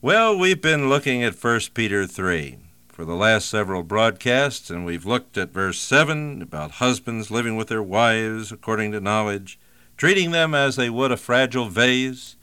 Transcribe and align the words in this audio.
Well, 0.00 0.38
we've 0.38 0.62
been 0.62 0.88
looking 0.88 1.24
at 1.24 1.42
1 1.42 1.60
Peter 1.74 2.06
3 2.06 2.58
for 2.86 3.04
the 3.04 3.16
last 3.16 3.50
several 3.50 3.82
broadcasts, 3.82 4.70
and 4.70 4.86
we've 4.86 5.04
looked 5.04 5.36
at 5.36 5.50
verse 5.50 5.80
7 5.80 6.40
about 6.40 6.70
husbands 6.70 7.32
living 7.32 7.56
with 7.56 7.66
their 7.66 7.82
wives 7.82 8.52
according 8.52 8.92
to 8.92 9.00
knowledge, 9.00 9.58
treating 9.96 10.30
them 10.30 10.54
as 10.54 10.76
they 10.76 10.88
would 10.88 11.10
a 11.10 11.16
fragile 11.16 11.68
vase. 11.68 12.36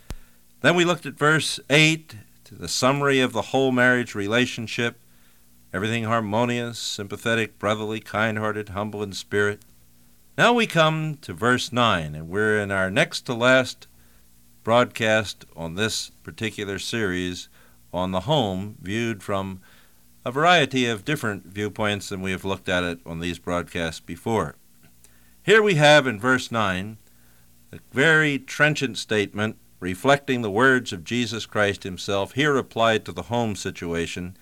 Then 0.59 0.75
we 0.75 0.83
looked 0.83 1.05
at 1.05 1.17
verse 1.17 1.57
8, 1.69 2.17
to 2.43 2.55
the 2.55 2.67
summary 2.67 3.21
of 3.21 3.31
the 3.31 3.41
whole 3.41 3.71
marriage 3.71 4.15
relationship 4.15 4.99
everything 5.71 6.03
harmonious, 6.03 6.77
sympathetic, 6.77 7.57
brotherly, 7.57 8.01
kind 8.01 8.37
hearted, 8.37 8.69
humble 8.69 9.01
in 9.01 9.13
spirit. 9.13 9.61
Now 10.37 10.51
we 10.51 10.67
come 10.67 11.15
to 11.21 11.31
verse 11.31 11.71
9, 11.71 12.15
and 12.15 12.27
we're 12.27 12.59
in 12.59 12.69
our 12.69 12.91
next 12.91 13.21
to 13.21 13.33
last 13.33 13.87
broadcast 14.65 15.45
on 15.55 15.75
this 15.75 16.09
particular 16.23 16.79
series 16.79 17.47
on 17.93 18.11
the 18.11 18.21
home, 18.21 18.75
viewed 18.81 19.23
from 19.23 19.61
a 20.25 20.31
variety 20.31 20.87
of 20.87 21.05
different 21.05 21.45
viewpoints 21.45 22.09
than 22.09 22.21
we 22.21 22.31
have 22.31 22.43
looked 22.43 22.67
at 22.67 22.83
it 22.83 22.99
on 23.05 23.19
these 23.19 23.39
broadcasts 23.39 24.01
before. 24.01 24.55
Here 25.43 25.61
we 25.61 25.75
have 25.75 26.07
in 26.07 26.19
verse 26.19 26.51
9 26.51 26.97
a 27.71 27.79
very 27.93 28.39
trenchant 28.39 28.97
statement 28.97 29.57
reflecting 29.79 30.41
the 30.41 30.49
words 30.49 30.91
of 30.91 31.03
Jesus 31.03 31.45
Christ 31.45 31.83
himself, 31.83 32.31
here 32.31 32.57
applied 32.57 33.05
to 33.05 33.11
the 33.11 33.23
home 33.23 33.55
situation, 33.55 34.35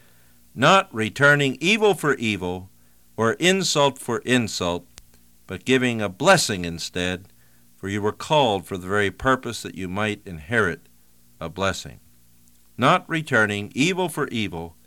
not 0.56 0.94
returning 0.96 1.58
evil 1.60 1.96
for 1.96 2.16
evil 2.16 2.70
or 3.18 3.34
insult 3.34 4.00
for 4.00 4.20
insult, 4.20 4.86
but 5.48 5.66
giving 5.66 6.02
a 6.02 6.08
blessing 6.08 6.64
instead 6.64 7.28
for 7.84 7.90
you 7.90 8.02
were 8.02 8.14
called 8.14 8.66
for 8.66 8.78
the 8.78 8.88
very 8.88 9.12
purpose 9.12 9.62
that 9.62 9.76
you 9.76 9.90
might 9.90 10.26
inherit 10.26 10.88
a 11.42 11.50
blessing, 11.50 12.00
not 12.78 13.04
returning 13.10 13.74
evil 13.76 14.08
for 14.08 14.30
evil 14.30 14.78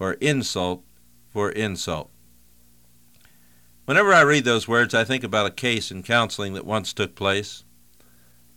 or 0.00 0.14
insult 0.14 0.82
for 1.28 1.50
insult. 1.50 2.08
Whenever 3.84 4.14
I 4.14 4.22
read 4.22 4.46
those 4.46 4.66
words, 4.66 4.94
I 4.94 5.04
think 5.04 5.22
about 5.22 5.44
a 5.44 5.50
case 5.50 5.90
in 5.90 6.02
counseling 6.02 6.54
that 6.54 6.64
once 6.64 6.94
took 6.94 7.14
place. 7.14 7.64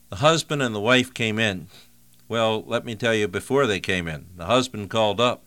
The 0.10 0.16
husband 0.16 0.62
and 0.62 0.74
the 0.74 0.80
wife 0.80 1.14
came 1.14 1.38
in. 1.38 1.68
Well, 2.30 2.64
let 2.66 2.86
me 2.86 2.96
tell 2.96 3.14
you, 3.14 3.28
before 3.28 3.68
they 3.68 3.82
came 3.82 4.08
in, 4.08 4.28
the 4.38 4.46
husband 4.46 4.90
called 4.90 5.20
up. 5.20 5.44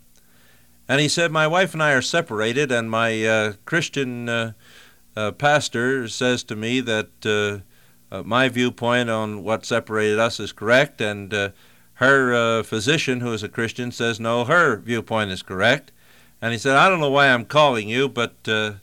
And 0.87 1.01
he 1.01 1.09
said, 1.09 1.33
My 1.33 1.47
wife 1.47 1.73
and 1.73 1.83
I 1.83 1.93
are 1.93 2.03
separated, 2.03 2.71
and 2.71 2.91
my 2.91 3.25
uh, 3.25 3.53
Christian 3.65 4.29
uh, 4.29 4.53
uh, 5.17 5.33
pastor 5.33 6.09
says 6.09 6.45
to 6.45 6.57
me 6.57 6.81
that 6.81 7.63
uh, 8.11 8.23
my 8.23 8.49
viewpoint 8.49 9.11
on 9.11 9.43
what 9.43 9.65
separated 9.65 10.19
us 10.19 10.41
is 10.41 10.53
correct, 10.53 11.01
and 11.01 11.33
uh, 11.35 11.51
her 11.95 12.33
uh, 12.33 12.63
physician, 12.63 13.21
who 13.21 13.33
is 13.33 13.43
a 13.43 13.49
Christian, 13.49 13.91
says 13.91 14.21
no, 14.21 14.45
her 14.45 14.77
viewpoint 14.77 15.31
is 15.31 15.43
correct. 15.43 15.91
And 16.41 16.53
he 16.53 16.59
said, 16.59 16.77
I 16.77 16.89
don't 16.89 17.01
know 17.01 17.11
why 17.11 17.29
I'm 17.29 17.45
calling 17.45 17.89
you, 17.89 18.09
but 18.09 18.37
uh, 18.47 18.75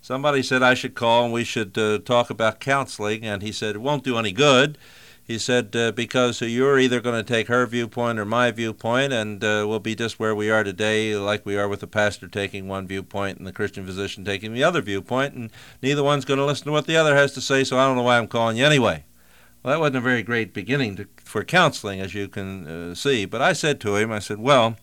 somebody 0.00 0.42
said 0.42 0.62
I 0.62 0.74
should 0.74 0.96
call 0.96 1.24
and 1.24 1.32
we 1.32 1.44
should 1.44 1.78
uh, 1.78 1.98
talk 1.98 2.30
about 2.30 2.58
counseling. 2.58 3.24
And 3.24 3.42
he 3.42 3.52
said, 3.52 3.76
it 3.76 3.80
won't 3.80 4.02
do 4.02 4.18
any 4.18 4.32
good. 4.32 4.76
He 5.26 5.38
said, 5.38 5.74
uh, 5.74 5.92
because 5.92 6.42
you're 6.42 6.78
either 6.78 7.00
going 7.00 7.16
to 7.16 7.32
take 7.32 7.48
her 7.48 7.64
viewpoint 7.66 8.18
or 8.18 8.26
my 8.26 8.50
viewpoint, 8.50 9.14
and 9.14 9.42
uh, 9.42 9.64
we'll 9.66 9.78
be 9.78 9.94
just 9.94 10.18
where 10.18 10.34
we 10.34 10.50
are 10.50 10.62
today, 10.62 11.16
like 11.16 11.46
we 11.46 11.56
are 11.56 11.66
with 11.66 11.80
the 11.80 11.86
pastor 11.86 12.28
taking 12.28 12.68
one 12.68 12.86
viewpoint 12.86 13.38
and 13.38 13.46
the 13.46 13.52
Christian 13.52 13.86
physician 13.86 14.22
taking 14.22 14.52
the 14.52 14.62
other 14.62 14.82
viewpoint, 14.82 15.32
and 15.32 15.50
neither 15.82 16.02
one's 16.02 16.26
going 16.26 16.38
to 16.38 16.44
listen 16.44 16.66
to 16.66 16.72
what 16.72 16.86
the 16.86 16.96
other 16.96 17.16
has 17.16 17.32
to 17.32 17.40
say, 17.40 17.64
so 17.64 17.78
I 17.78 17.86
don't 17.86 17.96
know 17.96 18.02
why 18.02 18.18
I'm 18.18 18.28
calling 18.28 18.58
you 18.58 18.66
anyway. 18.66 19.04
Well, 19.62 19.72
that 19.72 19.80
wasn't 19.80 19.96
a 19.96 20.00
very 20.02 20.22
great 20.22 20.52
beginning 20.52 20.96
to, 20.96 21.08
for 21.16 21.42
counseling, 21.42 22.00
as 22.00 22.14
you 22.14 22.28
can 22.28 22.66
uh, 22.66 22.94
see. 22.94 23.24
But 23.24 23.40
I 23.40 23.54
said 23.54 23.80
to 23.80 23.96
him, 23.96 24.12
I 24.12 24.18
said, 24.18 24.38
well, 24.38 24.76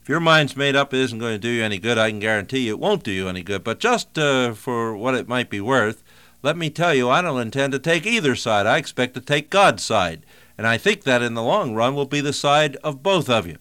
if 0.00 0.08
your 0.08 0.20
mind's 0.20 0.56
made 0.56 0.76
up 0.76 0.94
it 0.94 1.00
isn't 1.00 1.18
going 1.18 1.34
to 1.34 1.38
do 1.38 1.48
you 1.48 1.62
any 1.62 1.78
good, 1.78 1.98
I 1.98 2.10
can 2.10 2.20
guarantee 2.20 2.60
you 2.60 2.72
it 2.72 2.78
won't 2.78 3.04
do 3.04 3.10
you 3.10 3.26
any 3.26 3.42
good. 3.42 3.64
But 3.64 3.80
just 3.80 4.18
uh, 4.18 4.54
for 4.54 4.94
what 4.94 5.14
it 5.14 5.28
might 5.28 5.50
be 5.50 5.62
worth, 5.62 6.02
let 6.44 6.58
me 6.58 6.68
tell 6.68 6.94
you, 6.94 7.08
I 7.08 7.22
don't 7.22 7.40
intend 7.40 7.72
to 7.72 7.78
take 7.78 8.04
either 8.04 8.36
side. 8.36 8.66
I 8.66 8.76
expect 8.76 9.14
to 9.14 9.22
take 9.22 9.48
God's 9.48 9.82
side. 9.82 10.26
And 10.58 10.66
I 10.66 10.76
think 10.76 11.04
that 11.04 11.22
in 11.22 11.32
the 11.32 11.42
long 11.42 11.74
run 11.74 11.94
will 11.94 12.04
be 12.04 12.20
the 12.20 12.34
side 12.34 12.76
of 12.84 13.02
both 13.02 13.30
of 13.30 13.46
you. 13.46 13.56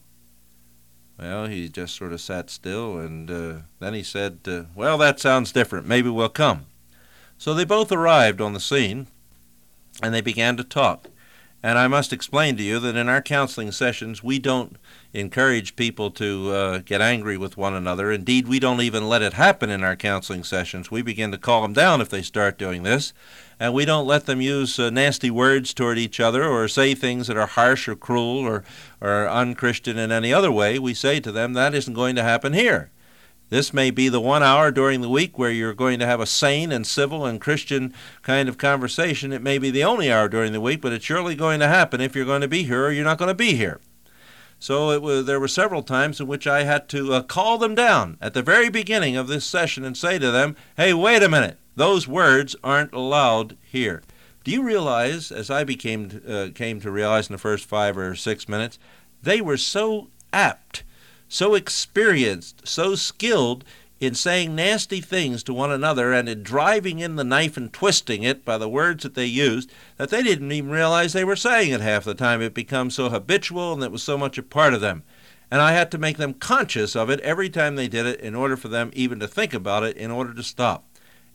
Well, 1.18 1.46
he 1.46 1.70
just 1.70 1.96
sort 1.96 2.12
of 2.12 2.20
sat 2.20 2.50
still, 2.50 2.98
and 2.98 3.32
uh, 3.32 3.54
then 3.80 3.94
he 3.94 4.04
said, 4.04 4.40
uh, 4.46 4.64
Well, 4.76 4.98
that 4.98 5.22
sounds 5.22 5.54
different. 5.54 5.88
Maybe 5.88 6.10
we'll 6.10 6.28
come. 6.28 6.66
So 7.38 7.54
they 7.54 7.64
both 7.64 7.90
arrived 7.90 8.42
on 8.42 8.52
the 8.52 8.60
scene, 8.60 9.08
and 10.02 10.14
they 10.14 10.22
began 10.22 10.58
to 10.58 10.64
talk. 10.66 11.08
And 11.66 11.80
I 11.80 11.88
must 11.88 12.12
explain 12.12 12.58
to 12.58 12.64
you 12.64 12.78
that 12.80 12.98
in 12.98 13.08
our 13.08 13.22
counseling 13.22 13.72
sessions, 13.72 14.22
we 14.22 14.38
don't 14.38 14.76
encourage 15.14 15.78
people 15.78 16.12
to 16.12 16.52
uh, 16.52 16.78
get 16.80 17.00
angry 17.00 17.38
with 17.38 17.56
one 17.56 17.74
another. 17.74 18.12
Indeed, 18.12 18.50
we 18.50 18.60
don't 18.60 18.82
even 18.82 19.08
let 19.08 19.22
it 19.22 19.34
happen 19.34 19.70
in 19.70 19.82
our 19.82 19.96
counseling 19.96 20.44
sessions. 20.44 20.92
We 20.92 21.02
begin 21.02 21.32
to 21.32 21.38
call 21.38 21.62
them 21.62 21.72
down 21.72 22.02
if 22.02 22.10
they 22.10 22.22
start 22.22 22.58
doing 22.58 22.84
this. 22.84 23.14
And 23.62 23.74
we 23.74 23.86
don't 23.86 24.06
let 24.06 24.26
them 24.26 24.42
use 24.42 24.78
uh, 24.78 24.90
nasty 24.90 25.32
words 25.32 25.74
toward 25.74 25.98
each 25.98 26.20
other 26.20 26.44
or 26.44 26.68
say 26.68 26.94
things 26.96 27.28
that 27.28 27.38
are 27.38 27.48
harsh 27.48 27.88
or 27.88 27.96
cruel 27.96 28.40
or, 28.40 28.66
or 29.00 29.30
unchristian 29.30 29.98
in 29.98 30.12
any 30.12 30.34
other 30.34 30.52
way. 30.52 30.78
We 30.78 30.94
say 30.94 31.22
to 31.22 31.32
them, 31.32 31.54
that 31.54 31.74
isn't 31.74 31.94
going 31.94 32.18
to 32.18 32.24
happen 32.24 32.52
here. 32.52 32.92
This 33.50 33.74
may 33.74 33.92
be 33.92 34.10
the 34.10 34.20
one 34.20 34.42
hour 34.42 34.72
during 34.72 35.02
the 35.02 35.10
week 35.10 35.38
where 35.38 35.52
you're 35.52 35.74
going 35.74 36.00
to 36.00 36.06
have 36.06 36.20
a 36.20 36.26
sane 36.26 36.72
and 36.72 36.88
civil 36.88 37.26
and 37.26 37.40
Christian 37.40 37.94
kind 38.24 38.50
of 38.50 38.58
conversation. 38.58 39.32
It 39.32 39.44
may 39.44 39.58
be 39.58 39.70
the 39.70 39.84
only 39.84 40.12
hour 40.12 40.28
during 40.28 40.54
the 40.54 40.62
week, 40.62 40.82
but 40.82 40.92
it's 40.92 41.06
surely 41.06 41.36
going 41.36 41.60
to 41.60 41.68
happen 41.68 42.02
if 42.02 42.16
you're 42.16 42.26
going 42.26 42.42
to 42.42 42.48
be 42.48 42.64
here 42.64 42.86
or 42.86 42.92
you're 42.92 43.04
not 43.04 43.20
going 43.20 43.30
to 43.30 43.36
be 43.36 43.54
here. 43.54 43.80
So 44.58 44.98
was, 45.00 45.26
there 45.26 45.42
were 45.42 45.50
several 45.50 45.84
times 45.84 46.20
in 46.22 46.28
which 46.28 46.48
I 46.48 46.64
had 46.64 46.88
to 46.90 47.14
uh, 47.14 47.22
call 47.22 47.58
them 47.58 47.76
down 47.76 48.18
at 48.22 48.34
the 48.34 48.42
very 48.42 48.70
beginning 48.70 49.18
of 49.18 49.28
this 49.28 49.46
session 49.46 49.84
and 49.84 49.98
say 49.98 50.18
to 50.18 50.32
them, 50.32 50.56
hey, 50.78 50.94
wait 50.94 51.22
a 51.22 51.28
minute, 51.28 51.58
those 51.76 52.08
words 52.08 52.56
aren't 52.64 52.94
allowed 52.94 53.58
here. 53.62 54.02
Do 54.44 54.52
you 54.52 54.64
realize, 54.64 55.32
as 55.32 55.50
I 55.50 55.64
became 55.64 56.22
uh, 56.28 56.48
came 56.56 56.80
to 56.82 56.92
realize 56.92 57.28
in 57.30 57.34
the 57.34 57.40
first 57.40 57.66
five 57.66 57.98
or 57.98 58.16
six 58.16 58.48
minutes, 58.48 58.80
they 59.22 59.42
were 59.42 59.58
so 59.58 60.10
apt 60.32 60.84
so 61.34 61.56
experienced, 61.56 62.68
so 62.68 62.94
skilled 62.94 63.64
in 64.00 64.14
saying 64.14 64.54
nasty 64.54 65.02
things 65.02 65.42
to 65.42 65.54
one 65.54 65.72
another 65.72 66.14
and 66.14 66.30
in 66.30 66.44
driving 66.44 67.00
in 67.00 67.16
the 67.16 67.24
knife 67.24 67.58
and 67.58 67.74
twisting 67.74 68.22
it 68.22 68.46
by 68.46 68.56
the 68.56 68.70
words 68.70 69.02
that 69.02 69.16
they 69.16 69.26
used 69.26 69.72
that 69.98 70.10
they 70.10 70.22
didn't 70.22 70.52
even 70.52 70.70
realize 70.70 71.14
they 71.14 71.24
were 71.24 71.36
saying 71.36 71.72
it 71.72 71.82
half 71.82 72.04
the 72.04 72.14
time. 72.14 72.40
It 72.40 72.54
became 72.54 72.92
so 72.92 73.10
habitual 73.10 73.74
and 73.74 73.82
it 73.82 73.92
was 73.92 74.04
so 74.04 74.16
much 74.16 74.38
a 74.38 74.44
part 74.44 74.76
of 74.76 74.82
them. 74.82 75.02
And 75.50 75.60
I 75.60 75.72
had 75.72 75.90
to 75.92 75.98
make 75.98 76.18
them 76.18 76.36
conscious 76.36 76.96
of 76.96 77.10
it 77.10 77.20
every 77.22 77.50
time 77.50 77.76
they 77.76 77.88
did 77.88 78.06
it 78.06 78.20
in 78.20 78.36
order 78.36 78.56
for 78.56 78.68
them 78.68 78.92
even 78.94 79.20
to 79.20 79.28
think 79.28 79.56
about 79.56 79.84
it 79.84 79.98
in 79.98 80.12
order 80.12 80.36
to 80.36 80.44
stop. 80.44 80.86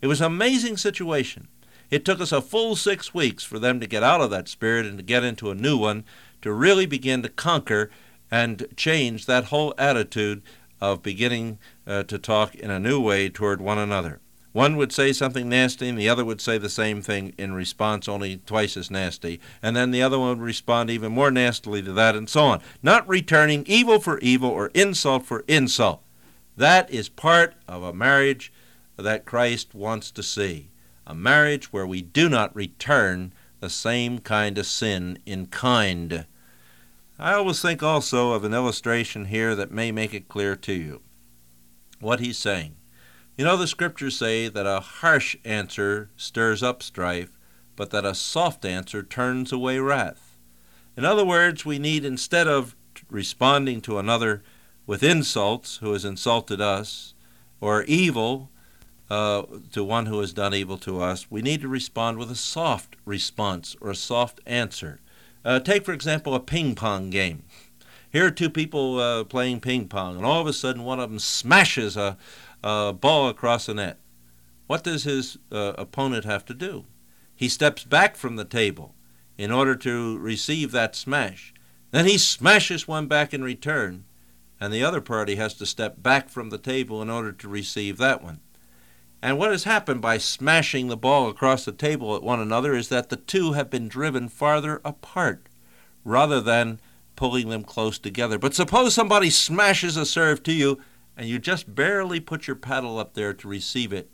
It 0.01 0.07
was 0.07 0.21
an 0.21 0.27
amazing 0.27 0.77
situation. 0.77 1.49
It 1.91 2.05
took 2.05 2.21
us 2.21 2.31
a 2.31 2.41
full 2.41 2.77
six 2.77 3.13
weeks 3.13 3.43
for 3.43 3.59
them 3.59 3.81
to 3.81 3.87
get 3.87 4.03
out 4.03 4.21
of 4.21 4.29
that 4.29 4.47
spirit 4.47 4.85
and 4.85 4.97
to 4.97 5.03
get 5.03 5.25
into 5.25 5.51
a 5.51 5.55
new 5.55 5.77
one 5.77 6.05
to 6.41 6.53
really 6.53 6.85
begin 6.85 7.21
to 7.23 7.29
conquer 7.29 7.89
and 8.31 8.67
change 8.75 9.25
that 9.25 9.45
whole 9.45 9.73
attitude 9.77 10.41
of 10.81 11.03
beginning 11.03 11.59
uh, 11.85 12.03
to 12.03 12.17
talk 12.17 12.55
in 12.55 12.71
a 12.71 12.79
new 12.79 13.01
way 13.01 13.29
toward 13.29 13.61
one 13.61 13.77
another. 13.77 14.19
One 14.51 14.77
would 14.77 14.91
say 14.91 15.13
something 15.13 15.47
nasty, 15.47 15.87
and 15.89 15.97
the 15.97 16.09
other 16.09 16.25
would 16.25 16.41
say 16.41 16.57
the 16.57 16.69
same 16.69 17.01
thing 17.01 17.33
in 17.37 17.53
response, 17.53 18.07
only 18.07 18.37
twice 18.37 18.75
as 18.77 18.89
nasty. 18.89 19.39
And 19.61 19.75
then 19.75 19.91
the 19.91 20.01
other 20.01 20.17
one 20.17 20.29
would 20.29 20.45
respond 20.45 20.89
even 20.89 21.11
more 21.11 21.29
nastily 21.29 21.83
to 21.83 21.93
that, 21.93 22.15
and 22.15 22.27
so 22.27 22.45
on. 22.45 22.61
Not 22.81 23.07
returning 23.07 23.63
evil 23.67 23.99
for 23.99 24.17
evil 24.19 24.49
or 24.49 24.71
insult 24.73 25.25
for 25.25 25.45
insult. 25.47 26.01
That 26.57 26.89
is 26.89 27.09
part 27.09 27.53
of 27.67 27.83
a 27.83 27.93
marriage 27.93 28.51
that 28.97 29.25
Christ 29.25 29.75
wants 29.75 30.09
to 30.11 30.23
see. 30.23 30.71
A 31.05 31.13
marriage 31.13 31.71
where 31.71 31.87
we 31.87 32.01
do 32.01 32.27
not 32.27 32.55
return 32.55 33.33
the 33.59 33.69
same 33.69 34.19
kind 34.19 34.57
of 34.57 34.65
sin 34.65 35.19
in 35.25 35.45
kind. 35.45 36.25
I 37.21 37.33
always 37.33 37.61
think 37.61 37.83
also 37.83 38.31
of 38.31 38.45
an 38.45 38.53
illustration 38.53 39.25
here 39.25 39.53
that 39.53 39.71
may 39.71 39.91
make 39.91 40.13
it 40.13 40.29
clear 40.29 40.55
to 40.55 40.73
you 40.73 41.01
what 41.99 42.21
he's 42.21 42.37
saying. 42.37 42.77
You 43.37 43.43
know, 43.43 43.57
the 43.57 43.67
scriptures 43.67 44.17
say 44.17 44.47
that 44.47 44.65
a 44.65 44.79
harsh 44.79 45.35
answer 45.43 46.11
stirs 46.15 46.63
up 46.63 46.81
strife, 46.81 47.37
but 47.75 47.89
that 47.89 48.05
a 48.05 48.15
soft 48.15 48.63
answer 48.63 49.03
turns 49.03 49.51
away 49.51 49.79
wrath. 49.79 50.37
In 50.95 51.03
other 51.03 51.25
words, 51.25 51.65
we 51.65 51.77
need, 51.77 52.05
instead 52.05 52.47
of 52.47 52.77
responding 53.09 53.81
to 53.81 53.97
another 53.99 54.41
with 54.87 55.03
insults 55.03 55.77
who 55.77 55.91
has 55.91 56.05
insulted 56.05 56.61
us, 56.61 57.13
or 57.59 57.83
evil 57.83 58.49
uh, 59.09 59.43
to 59.73 59.83
one 59.83 60.05
who 60.05 60.21
has 60.21 60.31
done 60.31 60.53
evil 60.53 60.77
to 60.77 61.01
us, 61.01 61.29
we 61.29 61.41
need 61.41 61.59
to 61.61 61.67
respond 61.67 62.17
with 62.17 62.31
a 62.31 62.35
soft 62.35 62.95
response 63.03 63.75
or 63.81 63.89
a 63.89 63.95
soft 63.95 64.39
answer. 64.45 65.01
Uh, 65.43 65.59
take, 65.59 65.85
for 65.85 65.93
example, 65.93 66.35
a 66.35 66.39
ping 66.39 66.75
pong 66.75 67.09
game. 67.09 67.43
Here 68.11 68.25
are 68.25 68.31
two 68.31 68.49
people 68.49 68.99
uh, 68.99 69.23
playing 69.23 69.61
ping 69.61 69.87
pong, 69.87 70.17
and 70.17 70.25
all 70.25 70.41
of 70.41 70.47
a 70.47 70.53
sudden 70.53 70.83
one 70.83 70.99
of 70.99 71.09
them 71.09 71.19
smashes 71.19 71.95
a, 71.95 72.17
a 72.63 72.93
ball 72.93 73.29
across 73.29 73.67
the 73.67 73.75
net. 73.75 73.99
What 74.67 74.83
does 74.83 75.03
his 75.03 75.37
uh, 75.51 75.73
opponent 75.77 76.25
have 76.25 76.45
to 76.45 76.53
do? 76.53 76.85
He 77.35 77.47
steps 77.47 77.83
back 77.83 78.15
from 78.15 78.35
the 78.35 78.45
table 78.45 78.95
in 79.37 79.51
order 79.51 79.75
to 79.75 80.17
receive 80.17 80.71
that 80.71 80.95
smash. 80.95 81.53
Then 81.91 82.05
he 82.05 82.17
smashes 82.17 82.87
one 82.87 83.07
back 83.07 83.33
in 83.33 83.43
return, 83.43 84.05
and 84.59 84.73
the 84.73 84.83
other 84.83 85.01
party 85.01 85.35
has 85.35 85.53
to 85.55 85.65
step 85.65 86.03
back 86.03 86.29
from 86.29 86.49
the 86.49 86.57
table 86.57 87.01
in 87.01 87.09
order 87.09 87.31
to 87.31 87.47
receive 87.47 87.97
that 87.97 88.21
one. 88.21 88.41
And 89.21 89.37
what 89.37 89.51
has 89.51 89.65
happened 89.65 90.01
by 90.01 90.17
smashing 90.17 90.87
the 90.87 90.97
ball 90.97 91.27
across 91.27 91.65
the 91.65 91.71
table 91.71 92.15
at 92.15 92.23
one 92.23 92.39
another 92.39 92.73
is 92.73 92.89
that 92.89 93.09
the 93.09 93.17
two 93.17 93.53
have 93.53 93.69
been 93.69 93.87
driven 93.87 94.29
farther 94.29 94.81
apart 94.85 95.47
rather 96.05 96.39
than 96.39 96.79
pulling 97.15 97.49
them 97.49 97.63
close 97.63 97.99
together. 97.99 98.39
But 98.39 98.55
suppose 98.55 98.93
somebody 98.93 99.29
smashes 99.29 99.97
a 99.97 100.05
serve 100.05 100.41
to 100.43 100.53
you 100.53 100.79
and 101.19 101.27
you 101.27 101.37
just 101.37 101.75
barely 101.75 102.21
put 102.21 102.47
your 102.47 102.55
paddle 102.55 102.97
up 102.97 103.13
there 103.13 103.33
to 103.33 103.47
receive 103.47 103.91
it, 103.91 104.09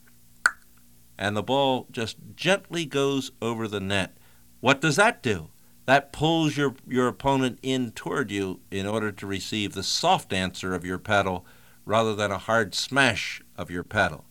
and 1.20 1.38
the 1.38 1.44
ball 1.44 1.86
just 1.92 2.18
gently 2.36 2.84
goes 2.84 3.32
over 3.44 3.68
the 3.68 3.80
net. 3.80 4.18
What 4.60 4.82
does 4.82 4.96
that 4.96 5.22
do? 5.22 5.50
That 5.86 6.12
pulls 6.12 6.58
your, 6.58 6.74
your 6.88 7.08
opponent 7.08 7.60
in 7.62 7.92
toward 7.92 8.32
you 8.32 8.60
in 8.72 8.88
order 8.88 9.12
to 9.12 9.28
receive 9.28 9.74
the 9.74 9.84
soft 9.84 10.34
answer 10.34 10.74
of 10.74 10.84
your 10.84 10.98
paddle 10.98 11.46
rather 11.86 12.16
than 12.16 12.32
a 12.32 12.40
hard 12.40 12.74
smash 12.74 13.40
of 13.56 13.70
your 13.70 13.84
paddle. 13.84 14.26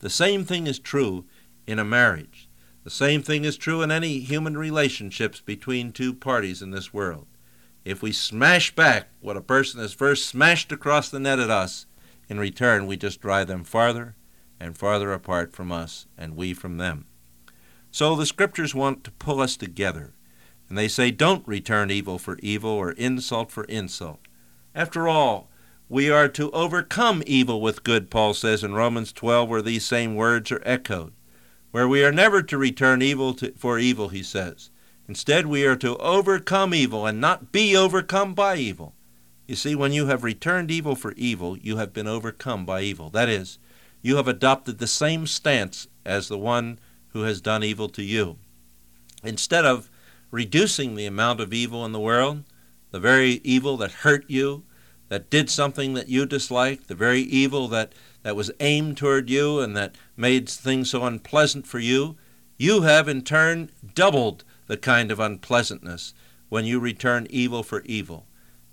The 0.00 0.10
same 0.10 0.44
thing 0.44 0.66
is 0.66 0.78
true 0.78 1.26
in 1.66 1.78
a 1.78 1.84
marriage. 1.84 2.48
The 2.84 2.90
same 2.90 3.22
thing 3.22 3.44
is 3.44 3.56
true 3.56 3.82
in 3.82 3.90
any 3.90 4.20
human 4.20 4.56
relationships 4.56 5.40
between 5.40 5.92
two 5.92 6.14
parties 6.14 6.62
in 6.62 6.70
this 6.70 6.92
world. 6.92 7.26
If 7.84 8.02
we 8.02 8.12
smash 8.12 8.74
back 8.74 9.10
what 9.20 9.36
a 9.36 9.42
person 9.42 9.80
has 9.80 9.92
first 9.92 10.26
smashed 10.26 10.72
across 10.72 11.10
the 11.10 11.20
net 11.20 11.38
at 11.38 11.50
us, 11.50 11.86
in 12.28 12.38
return 12.38 12.86
we 12.86 12.96
just 12.96 13.20
drive 13.20 13.46
them 13.46 13.64
farther 13.64 14.16
and 14.58 14.76
farther 14.76 15.12
apart 15.12 15.52
from 15.52 15.70
us 15.70 16.06
and 16.16 16.36
we 16.36 16.54
from 16.54 16.78
them. 16.78 17.06
So 17.90 18.16
the 18.16 18.26
scriptures 18.26 18.74
want 18.74 19.04
to 19.04 19.10
pull 19.10 19.40
us 19.40 19.56
together. 19.56 20.14
And 20.68 20.78
they 20.78 20.88
say, 20.88 21.10
don't 21.10 21.46
return 21.46 21.90
evil 21.90 22.18
for 22.18 22.38
evil 22.42 22.70
or 22.70 22.92
insult 22.92 23.50
for 23.50 23.64
insult. 23.64 24.20
After 24.74 25.08
all, 25.08 25.49
we 25.90 26.08
are 26.08 26.28
to 26.28 26.52
overcome 26.52 27.20
evil 27.26 27.60
with 27.60 27.82
good, 27.82 28.10
Paul 28.10 28.32
says 28.32 28.62
in 28.62 28.74
Romans 28.74 29.12
12, 29.12 29.48
where 29.48 29.60
these 29.60 29.84
same 29.84 30.14
words 30.14 30.52
are 30.52 30.62
echoed. 30.64 31.12
Where 31.72 31.88
we 31.88 32.04
are 32.04 32.12
never 32.12 32.42
to 32.42 32.56
return 32.56 33.02
evil 33.02 33.34
to, 33.34 33.52
for 33.56 33.76
evil, 33.76 34.08
he 34.08 34.22
says. 34.22 34.70
Instead, 35.08 35.46
we 35.46 35.66
are 35.66 35.74
to 35.74 35.96
overcome 35.96 36.72
evil 36.72 37.06
and 37.06 37.20
not 37.20 37.50
be 37.50 37.76
overcome 37.76 38.34
by 38.34 38.54
evil. 38.54 38.94
You 39.48 39.56
see, 39.56 39.74
when 39.74 39.90
you 39.92 40.06
have 40.06 40.22
returned 40.22 40.70
evil 40.70 40.94
for 40.94 41.10
evil, 41.16 41.58
you 41.58 41.78
have 41.78 41.92
been 41.92 42.06
overcome 42.06 42.64
by 42.64 42.82
evil. 42.82 43.10
That 43.10 43.28
is, 43.28 43.58
you 44.00 44.14
have 44.14 44.28
adopted 44.28 44.78
the 44.78 44.86
same 44.86 45.26
stance 45.26 45.88
as 46.06 46.28
the 46.28 46.38
one 46.38 46.78
who 47.08 47.22
has 47.22 47.40
done 47.40 47.64
evil 47.64 47.88
to 47.88 48.04
you. 48.04 48.38
Instead 49.24 49.64
of 49.64 49.90
reducing 50.30 50.94
the 50.94 51.06
amount 51.06 51.40
of 51.40 51.52
evil 51.52 51.84
in 51.84 51.90
the 51.90 51.98
world, 51.98 52.44
the 52.92 53.00
very 53.00 53.40
evil 53.42 53.76
that 53.78 53.90
hurt 53.90 54.24
you, 54.28 54.62
that 55.10 55.28
did 55.28 55.50
something 55.50 55.92
that 55.94 56.08
you 56.08 56.24
disliked, 56.24 56.88
the 56.88 56.94
very 56.94 57.20
evil 57.20 57.68
that, 57.68 57.92
that 58.22 58.36
was 58.36 58.50
aimed 58.60 58.96
toward 58.96 59.28
you 59.28 59.60
and 59.60 59.76
that 59.76 59.96
made 60.16 60.48
things 60.48 60.90
so 60.90 61.04
unpleasant 61.04 61.66
for 61.66 61.80
you, 61.80 62.16
you 62.56 62.82
have 62.82 63.08
in 63.08 63.22
turn 63.22 63.70
doubled 63.94 64.44
the 64.68 64.76
kind 64.76 65.10
of 65.10 65.18
unpleasantness 65.18 66.14
when 66.48 66.64
you 66.64 66.78
return 66.78 67.26
evil 67.28 67.62
for 67.64 67.82
evil. 67.82 68.24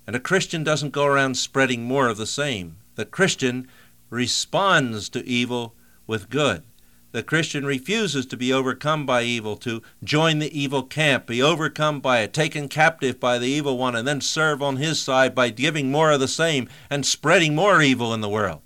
And 0.06 0.14
a 0.14 0.20
Christian 0.20 0.62
doesn't 0.62 0.92
go 0.92 1.06
around 1.06 1.34
spreading 1.34 1.82
more 1.82 2.08
of 2.08 2.16
the 2.16 2.26
same. 2.26 2.76
The 2.94 3.04
Christian 3.04 3.66
responds 4.08 5.08
to 5.10 5.26
evil 5.26 5.74
with 6.06 6.30
good. 6.30 6.62
The 7.10 7.22
Christian 7.22 7.64
refuses 7.64 8.26
to 8.26 8.36
be 8.36 8.52
overcome 8.52 9.06
by 9.06 9.22
evil, 9.22 9.56
to 9.58 9.82
join 10.04 10.40
the 10.40 10.58
evil 10.58 10.82
camp, 10.82 11.26
be 11.26 11.42
overcome 11.42 12.00
by 12.00 12.20
it, 12.20 12.34
taken 12.34 12.68
captive 12.68 13.18
by 13.18 13.38
the 13.38 13.46
evil 13.46 13.78
one, 13.78 13.96
and 13.96 14.06
then 14.06 14.20
serve 14.20 14.62
on 14.62 14.76
his 14.76 15.00
side 15.00 15.34
by 15.34 15.48
giving 15.48 15.90
more 15.90 16.12
of 16.12 16.20
the 16.20 16.28
same 16.28 16.68
and 16.90 17.06
spreading 17.06 17.54
more 17.54 17.80
evil 17.80 18.12
in 18.12 18.20
the 18.20 18.28
world. 18.28 18.60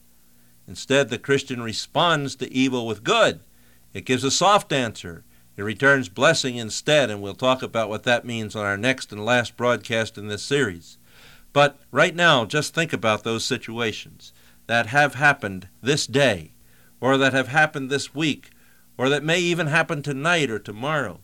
Instead, 0.66 1.08
the 1.08 1.18
Christian 1.18 1.62
responds 1.62 2.34
to 2.36 2.52
evil 2.52 2.86
with 2.86 3.04
good. 3.04 3.40
It 3.94 4.06
gives 4.06 4.24
a 4.24 4.30
soft 4.30 4.72
answer. 4.72 5.24
It 5.56 5.62
returns 5.62 6.08
blessing 6.08 6.56
instead, 6.56 7.10
and 7.10 7.22
we'll 7.22 7.34
talk 7.34 7.62
about 7.62 7.88
what 7.88 8.04
that 8.04 8.24
means 8.24 8.56
on 8.56 8.64
our 8.64 8.76
next 8.76 9.12
and 9.12 9.24
last 9.24 9.56
broadcast 9.56 10.18
in 10.18 10.26
this 10.26 10.42
series. 10.42 10.98
But 11.52 11.78
right 11.90 12.16
now, 12.16 12.44
just 12.44 12.74
think 12.74 12.92
about 12.92 13.22
those 13.22 13.44
situations 13.44 14.32
that 14.66 14.86
have 14.86 15.14
happened 15.14 15.68
this 15.82 16.06
day, 16.06 16.52
or 17.02 17.18
that 17.18 17.32
have 17.32 17.48
happened 17.48 17.90
this 17.90 18.14
week, 18.14 18.50
or 18.96 19.08
that 19.08 19.24
may 19.24 19.40
even 19.40 19.66
happen 19.66 20.00
tonight 20.02 20.48
or 20.48 20.60
tomorrow. 20.60 21.20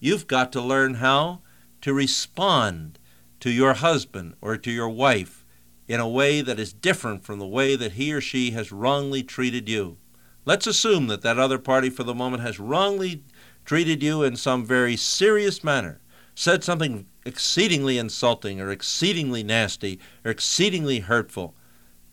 You've 0.00 0.26
got 0.26 0.50
to 0.52 0.60
learn 0.60 0.94
how 0.94 1.42
to 1.82 1.94
respond 1.94 2.98
to 3.38 3.48
your 3.48 3.74
husband 3.74 4.34
or 4.40 4.56
to 4.56 4.72
your 4.72 4.88
wife 4.88 5.46
in 5.86 6.00
a 6.00 6.08
way 6.08 6.40
that 6.40 6.58
is 6.58 6.72
different 6.72 7.22
from 7.24 7.38
the 7.38 7.46
way 7.46 7.76
that 7.76 7.92
he 7.92 8.12
or 8.12 8.20
she 8.20 8.50
has 8.50 8.72
wrongly 8.72 9.22
treated 9.22 9.68
you. 9.68 9.98
Let's 10.44 10.66
assume 10.66 11.06
that 11.06 11.22
that 11.22 11.38
other 11.38 11.58
party 11.58 11.90
for 11.90 12.02
the 12.02 12.12
moment 12.12 12.42
has 12.42 12.58
wrongly 12.58 13.22
treated 13.64 14.02
you 14.02 14.24
in 14.24 14.34
some 14.34 14.66
very 14.66 14.96
serious 14.96 15.62
manner, 15.62 16.00
said 16.34 16.64
something 16.64 17.06
exceedingly 17.24 17.98
insulting 17.98 18.60
or 18.60 18.72
exceedingly 18.72 19.44
nasty 19.44 20.00
or 20.24 20.32
exceedingly 20.32 20.98
hurtful. 20.98 21.54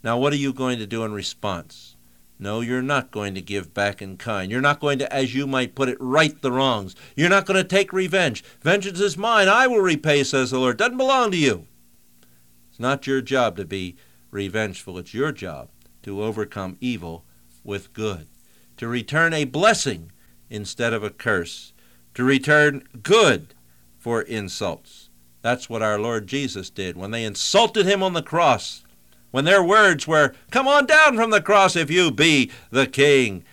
Now, 0.04 0.20
what 0.20 0.34
are 0.34 0.38
you 0.38 0.54
going 0.54 0.78
to 0.78 0.86
do 0.86 1.04
in 1.04 1.14
response? 1.14 1.97
No, 2.40 2.62
you're 2.62 2.84
not 2.84 3.12
going 3.12 3.34
to 3.34 3.42
give 3.42 3.74
back 3.74 4.02
in 4.02 4.18
kind. 4.18 4.52
You're 4.52 4.62
not 4.62 4.80
going 4.80 5.00
to, 5.00 5.12
as 5.12 5.34
you 5.34 5.48
might 5.48 5.74
put 5.74 5.90
it, 5.90 5.98
right 6.00 6.40
the 6.42 6.52
wrongs. 6.52 6.96
You're 7.16 7.30
not 7.30 7.46
going 7.48 7.58
to 7.58 7.68
take 7.68 7.92
revenge. 7.92 8.44
Vengeance 8.62 9.00
is 9.00 9.18
mine. 9.18 9.48
I 9.48 9.66
will 9.66 9.80
repay, 9.80 10.24
says 10.24 10.52
the 10.52 10.60
Lord. 10.60 10.78
Doesn't 10.78 10.98
belong 10.98 11.32
to 11.32 11.38
you. 11.38 11.66
It's 12.70 12.80
not 12.80 13.08
your 13.08 13.22
job 13.22 13.58
to 13.58 13.66
be 13.66 13.96
revengeful. 14.30 15.00
It's 15.00 15.14
your 15.14 15.32
job 15.32 15.70
to 16.04 16.22
overcome 16.22 16.78
evil 16.80 17.26
with 17.64 17.92
good, 17.92 18.28
to 18.78 18.88
return 18.88 19.34
a 19.34 19.46
blessing 19.46 20.12
instead 20.50 20.94
of 20.94 21.04
a 21.04 21.10
curse, 21.10 21.74
to 22.14 22.24
return 22.24 22.84
good 23.02 23.56
for 23.98 24.22
insults. 24.22 25.10
That's 25.42 25.70
what 25.70 25.82
our 25.82 26.00
Lord 26.00 26.28
Jesus 26.28 26.70
did 26.70 26.96
when 26.96 27.12
they 27.12 27.24
insulted 27.24 27.86
him 27.86 28.04
on 28.04 28.14
the 28.14 28.22
cross. 28.22 28.84
When 29.32 29.46
their 29.46 29.64
words 29.64 30.08
were, 30.08 30.34
Come 30.52 30.68
on 30.68 30.86
down 30.86 31.16
from 31.16 31.32
the 31.32 31.42
cross 31.42 31.76
if 31.76 31.92
you 31.92 32.12
be 32.12 32.52
the 32.70 32.88
king. 32.88 33.44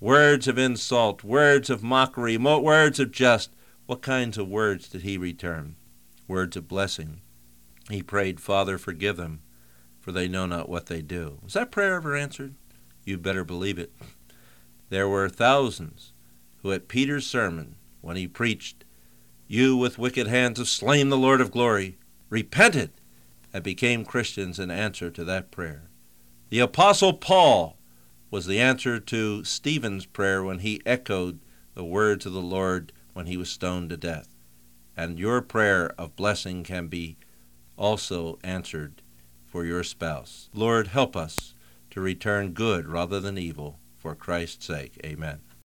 Words 0.00 0.48
of 0.48 0.58
insult, 0.58 1.22
words 1.24 1.70
of 1.70 1.82
mockery, 1.82 2.36
words 2.36 3.00
of 3.00 3.10
jest. 3.10 3.50
What 3.86 4.02
kinds 4.02 4.38
of 4.38 4.48
words 4.48 4.88
did 4.88 5.02
he 5.02 5.18
return? 5.18 5.76
Words 6.28 6.56
of 6.56 6.68
blessing. 6.68 7.20
He 7.90 8.02
prayed, 8.02 8.40
Father, 8.40 8.78
forgive 8.78 9.16
them, 9.16 9.42
for 10.00 10.12
they 10.12 10.28
know 10.28 10.46
not 10.46 10.68
what 10.68 10.86
they 10.86 11.02
do. 11.02 11.38
Was 11.42 11.54
that 11.54 11.70
prayer 11.70 11.94
ever 11.94 12.16
answered? 12.16 12.54
You 13.04 13.18
better 13.18 13.44
believe 13.44 13.78
it. 13.78 13.92
There 14.88 15.08
were 15.08 15.28
thousands 15.28 16.12
who 16.62 16.72
at 16.72 16.88
Peter's 16.88 17.26
sermon, 17.26 17.76
when 18.00 18.16
he 18.16 18.28
preached, 18.28 18.84
You 19.48 19.76
with 19.76 19.98
wicked 19.98 20.28
hands 20.28 20.58
have 20.58 20.68
slain 20.68 21.08
the 21.08 21.18
Lord 21.18 21.40
of 21.40 21.50
glory, 21.50 21.98
repented 22.30 22.92
and 23.52 23.62
became 23.62 24.04
Christians 24.04 24.58
in 24.58 24.70
answer 24.70 25.10
to 25.10 25.24
that 25.24 25.50
prayer. 25.50 25.90
The 26.48 26.60
Apostle 26.60 27.14
Paul 27.14 27.76
was 28.30 28.46
the 28.46 28.60
answer 28.60 28.98
to 28.98 29.44
Stephen's 29.44 30.06
prayer 30.06 30.42
when 30.42 30.60
he 30.60 30.80
echoed 30.86 31.40
the 31.74 31.84
words 31.84 32.26
of 32.26 32.32
the 32.32 32.40
Lord 32.40 32.92
when 33.12 33.26
he 33.26 33.36
was 33.36 33.50
stoned 33.50 33.90
to 33.90 33.96
death. 33.96 34.34
And 34.96 35.18
your 35.18 35.40
prayer 35.40 35.92
of 35.98 36.16
blessing 36.16 36.64
can 36.64 36.88
be 36.88 37.16
also 37.76 38.38
answered 38.42 39.02
for 39.46 39.64
your 39.64 39.82
spouse. 39.82 40.48
Lord, 40.54 40.88
help 40.88 41.16
us 41.16 41.54
to 41.90 42.00
return 42.00 42.52
good 42.52 42.88
rather 42.88 43.20
than 43.20 43.36
evil 43.36 43.78
for 43.98 44.14
Christ's 44.14 44.66
sake. 44.66 44.98
Amen. 45.04 45.40